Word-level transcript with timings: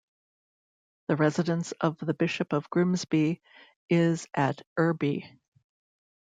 The 1.09 1.15
residence 1.15 1.73
of 1.73 1.99
the 1.99 2.15
Bishop 2.15 2.53
of 2.53 2.71
Grimsby 2.71 3.39
is 3.87 4.25
at 4.33 4.63
Irby. 4.75 5.31